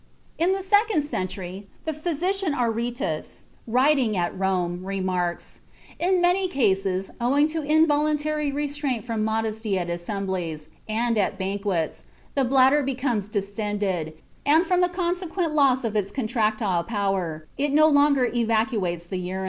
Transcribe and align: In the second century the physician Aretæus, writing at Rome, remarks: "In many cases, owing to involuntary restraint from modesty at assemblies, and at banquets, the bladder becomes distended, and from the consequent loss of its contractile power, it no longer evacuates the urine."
In 0.39 0.53
the 0.53 0.63
second 0.63 1.03
century 1.03 1.67
the 1.85 1.93
physician 1.93 2.53
Aretæus, 2.53 3.43
writing 3.67 4.17
at 4.17 4.35
Rome, 4.35 4.83
remarks: 4.83 5.61
"In 5.99 6.19
many 6.19 6.47
cases, 6.47 7.11
owing 7.21 7.45
to 7.49 7.61
involuntary 7.61 8.51
restraint 8.51 9.05
from 9.05 9.23
modesty 9.23 9.77
at 9.77 9.91
assemblies, 9.91 10.69
and 10.89 11.19
at 11.19 11.37
banquets, 11.37 12.05
the 12.33 12.43
bladder 12.43 12.81
becomes 12.81 13.27
distended, 13.27 14.15
and 14.43 14.65
from 14.65 14.81
the 14.81 14.89
consequent 14.89 15.53
loss 15.53 15.83
of 15.83 15.95
its 15.95 16.09
contractile 16.09 16.83
power, 16.83 17.45
it 17.55 17.71
no 17.71 17.87
longer 17.87 18.25
evacuates 18.33 19.05
the 19.07 19.17
urine." 19.19 19.39